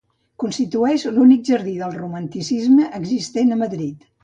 Constitueix 0.43 1.05
l'únic 1.17 1.43
jardí 1.51 1.75
del 1.83 1.95
Romanticisme 1.99 2.91
existent 3.03 3.57
a 3.59 3.63
Madrid. 3.63 4.13